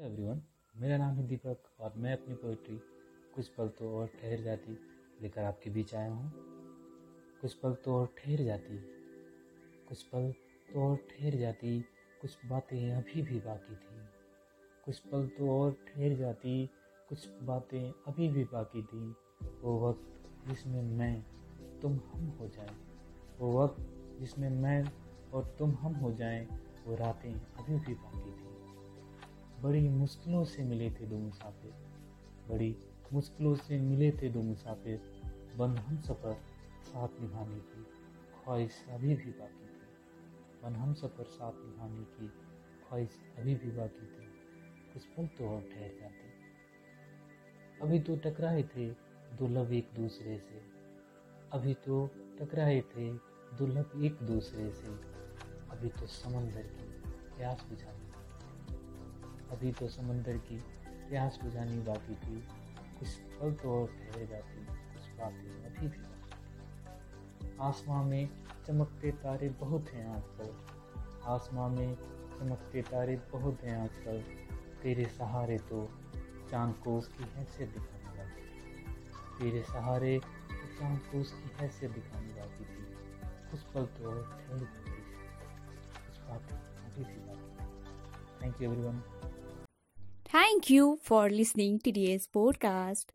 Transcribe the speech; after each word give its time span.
Everyone 0.00 0.42
मेरा 0.76 0.96
नाम 0.96 1.14
है 1.14 1.26
दीपक 1.26 1.62
और 1.80 1.92
मैं 1.96 2.12
अपनी 2.12 2.34
पोइट्री 2.34 2.80
कुछ 3.34 3.48
पल 3.48 3.68
तो 3.68 3.96
और 3.96 4.06
ठहर 4.06 4.40
जाती 4.40 4.78
लेकर 5.22 5.42
आपके 5.42 5.70
बीच 5.70 5.94
आया 5.94 6.12
हूँ। 6.12 6.32
कुछ 7.40 7.54
पल 7.54 7.74
तो 7.74 7.94
और 7.94 8.06
ठहर 8.06 8.44
जाती, 8.44 8.78
कुछ 9.88 10.02
पल 10.02 10.34
तो 10.72 10.90
और 10.90 10.96
ठहर 10.96 11.36
जाती, 11.36 11.80
कुछ 12.20 12.38
बातें 12.46 12.92
अभी 12.92 13.22
भी 13.22 13.40
बाकी 13.40 13.74
थी। 13.74 14.00
कुछ 14.84 14.98
पल 14.98 15.26
तो 15.26 15.62
और 15.62 15.72
ठहर 15.72 16.14
जाती, 16.14 16.70
कुछ 17.08 17.28
बातें 17.42 17.92
अभी 17.92 18.28
भी 18.28 18.44
बाकी 18.44 18.82
थी। 18.82 19.14
वो 19.62 19.88
वक्त 19.88 20.30
जिसमें 20.48 20.82
मैं, 20.82 21.24
तुम 21.82 21.92
हम 21.92 22.26
हो 22.40 22.48
जाए। 22.48 22.76
वो 23.38 23.62
वक्त 23.62 23.76
जिसमें 24.20 24.50
मैं 24.50 24.84
और 25.30 25.56
तुम 25.58 25.70
हम 25.70 25.94
हो 25.94 26.12
जाएँ, 26.12 26.46
वो 26.86 26.94
रातें 26.94 27.34
अभी 27.34 27.78
भी 27.78 27.94
बाकी 27.94 28.32
थी। 28.32 28.53
बड़ी 29.64 29.88
मुश्किलों 29.88 30.44
से 30.44 30.64
मिले 30.64 30.90
थे 30.90 31.06
दो 31.06 31.18
मुसाफिर। 31.18 31.70
बड़ी 32.48 32.76
मुश्किलों 33.12 33.54
से 33.54 33.80
मिले 33.80 34.10
थे 34.10 34.28
दो 34.28 34.42
मुसाफिर। 34.42 34.98
बंद 35.56 35.78
हम 35.78 36.00
सफ़र 36.00 36.36
साथ 36.82 37.08
निभाने 37.20 37.56
की 37.56 37.82
ख्वाहिश 38.44 38.84
अभी 38.90 39.14
भी 39.14 39.30
बाकी 39.30 39.66
थी। 39.66 39.86
बन 40.62 40.76
हम 40.76 40.94
सफ़र 40.94 41.24
साथ 41.24 41.52
निभाने 41.54 42.04
की 42.04 42.28
ख्वाहिश 42.88 43.10
अभी 43.38 43.54
भी 43.54 43.70
बाकी 43.70 44.06
थी। 44.06 44.26
कुछ 44.92 45.06
पल 45.06 45.26
तो 45.26 45.48
और 45.48 45.60
ठहर 45.60 45.98
जाते। 46.00 46.24
अभी 47.82 48.00
तो 48.00 48.16
टकराए 48.16 48.62
थे 48.62 48.90
दो 49.36 49.64
एक 49.72 49.90
दूसरे 49.94 50.38
से। 50.38 50.62
अभी 51.52 51.74
तो 51.74 52.10
टकराए 52.40 52.80
थे 52.80 53.12
दो 53.54 53.66
एक 54.04 54.18
दूसरे 54.22 54.70
से। 54.70 54.88
अभी 55.70 55.88
तो 55.88 56.06
समंदर 56.06 56.62
की 56.62 57.10
प्यास 57.36 57.66
बुझाने 57.68 58.13
अभी 59.54 59.72
तो 59.72 59.88
समंदर 59.88 60.38
की 60.38 60.58
प्यास 61.08 61.38
बुझानी 61.42 61.78
बाकी 61.78 62.14
थी। 62.14 62.36
कुछ 62.98 63.08
पल 63.08 63.52
तो 63.52 63.80
और 63.80 63.86
ठहर 63.88 64.26
जाती 64.26 64.64
कुछ 64.64 65.08
बातें 65.18 65.64
अभी 65.64 65.88
भी 65.88 66.02
आसमां 67.60 68.04
में 68.04 68.28
चमकते 68.66 69.10
तारे 69.10 69.48
बहुत 69.48 69.88
हैं 69.88 70.06
आजकल। 70.06 70.54
आसमां 71.24 71.68
में 71.70 71.94
चमकते 72.38 72.82
तारे 72.82 73.16
बहुत 73.32 73.62
हैं 73.64 73.76
आजकल। 73.82 74.22
तेरे 74.82 75.04
सहारे 75.04 75.58
तो 75.58 75.88
चाँद 76.50 76.74
को 76.84 76.98
उसकी 76.98 77.24
हैसियत 77.24 77.70
दिखाने 77.70 78.18
बाकी 78.18 78.48
तेरे 79.38 79.62
सहारे 79.62 80.18
तो 80.50 80.80
चाँद 80.80 80.98
को 80.98 81.20
उसकी 81.20 81.50
हैसियत 81.56 81.92
दिखाने 81.92 82.34
बाकी 82.34 82.64
थी। 82.64 82.84
कुछ 83.50 83.60
पल 83.60 83.86
तो 83.86 84.10
और 84.10 84.22
ठहर 84.22 84.58
जाती। 84.58 84.90
कुछ 86.06 86.18
बातें 86.20 86.56
अभी 86.56 87.04
भी 87.04 87.20
बाकी 87.20 88.42
thank 88.42 88.62
you 88.62 88.72
everyone 88.72 89.02
Thank 90.34 90.68
you 90.68 90.98
for 91.02 91.30
listening 91.30 91.78
to 91.78 91.92
today's 91.92 92.26
podcast. 92.26 93.06